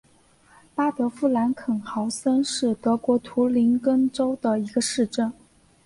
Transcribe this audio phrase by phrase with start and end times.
[0.73, 5.31] 巴德夫兰肯豪森是德国图林根州的一个市镇。